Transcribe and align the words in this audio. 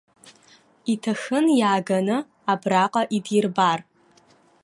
Иҭахын 0.93 1.45
иааганы 1.59 2.17
абраҟа 2.51 3.01
идирбар. 3.15 3.79